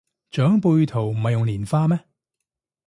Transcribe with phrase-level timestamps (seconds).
[0.31, 1.99] 長輩圖唔係用蓮花咩